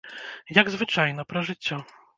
[0.59, 1.77] Як звычайна, пра жыццё.